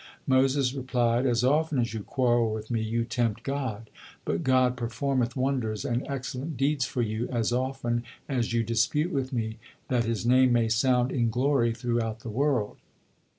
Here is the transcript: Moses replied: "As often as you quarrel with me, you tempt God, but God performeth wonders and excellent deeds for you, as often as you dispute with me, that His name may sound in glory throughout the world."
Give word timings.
Moses 0.25 0.73
replied: 0.73 1.27
"As 1.27 1.43
often 1.43 1.77
as 1.77 1.93
you 1.93 1.99
quarrel 2.01 2.51
with 2.51 2.71
me, 2.71 2.81
you 2.81 3.03
tempt 3.05 3.43
God, 3.43 3.91
but 4.25 4.43
God 4.43 4.75
performeth 4.75 5.35
wonders 5.35 5.85
and 5.85 6.03
excellent 6.09 6.57
deeds 6.57 6.85
for 6.85 7.03
you, 7.03 7.29
as 7.29 7.51
often 7.53 8.03
as 8.27 8.51
you 8.51 8.63
dispute 8.63 9.11
with 9.11 9.31
me, 9.31 9.59
that 9.89 10.05
His 10.05 10.25
name 10.25 10.53
may 10.53 10.69
sound 10.69 11.11
in 11.11 11.29
glory 11.29 11.71
throughout 11.71 12.21
the 12.21 12.29
world." 12.31 12.77